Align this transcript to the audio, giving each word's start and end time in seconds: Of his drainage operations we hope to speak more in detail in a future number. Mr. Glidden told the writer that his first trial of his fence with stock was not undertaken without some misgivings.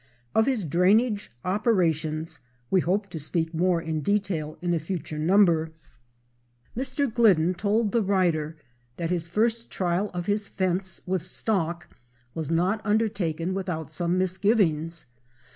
Of 0.33 0.47
his 0.47 0.63
drainage 0.63 1.29
operations 1.45 2.39
we 2.71 2.79
hope 2.81 3.11
to 3.11 3.19
speak 3.19 3.53
more 3.53 3.79
in 3.79 4.01
detail 4.01 4.57
in 4.59 4.73
a 4.73 4.79
future 4.79 5.19
number. 5.19 5.73
Mr. 6.75 7.05
Glidden 7.13 7.53
told 7.53 7.91
the 7.91 8.01
writer 8.01 8.57
that 8.97 9.11
his 9.11 9.27
first 9.27 9.69
trial 9.69 10.09
of 10.11 10.25
his 10.25 10.47
fence 10.47 11.01
with 11.05 11.21
stock 11.21 11.87
was 12.33 12.49
not 12.49 12.81
undertaken 12.83 13.53
without 13.53 13.91
some 13.91 14.17
misgivings. 14.17 15.05